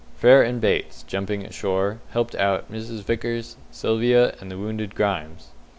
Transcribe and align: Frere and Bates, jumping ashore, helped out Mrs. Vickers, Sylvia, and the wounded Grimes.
Frere 0.17 0.41
and 0.41 0.59
Bates, 0.59 1.03
jumping 1.03 1.45
ashore, 1.45 1.99
helped 2.09 2.33
out 2.33 2.71
Mrs. 2.71 3.03
Vickers, 3.03 3.55
Sylvia, 3.69 4.33
and 4.41 4.49
the 4.49 4.57
wounded 4.57 4.95
Grimes. 4.95 5.49